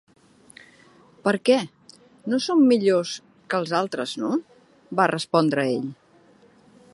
[1.27, 1.57] "Per què?
[2.33, 3.11] No som millors
[3.53, 4.33] que els altres, no?"
[5.01, 5.87] va respondre ell.